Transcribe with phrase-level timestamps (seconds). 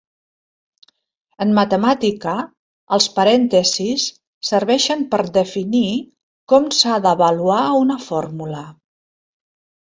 [1.43, 2.33] En matemàtica
[2.97, 4.05] els parèntesis
[4.49, 5.83] serveixen per definir
[6.55, 8.65] com s'ha d'avaluar una fórmula.